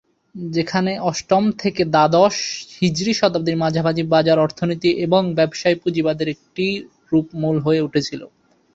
[0.35, 2.35] যেখানে অষ্টম থেকে দ্বাদশ
[2.77, 6.65] হিজরী শতাব্দীর মাঝামাঝি বাজার অর্থনীতি এবং ব্যবসায়ী পুঁজিবাদের একটি
[7.09, 8.21] রূপ মূল হয়ে উঠেছিল।